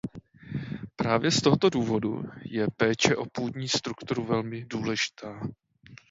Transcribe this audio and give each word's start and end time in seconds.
Právě 0.95 1.31
z 1.31 1.41
tohoto 1.41 1.69
důvodu 1.69 2.23
je 2.43 2.67
péče 2.77 3.15
o 3.15 3.25
půdní 3.25 3.69
strukturu 3.69 4.23
velmi 4.23 4.65
důležitá. 4.65 5.41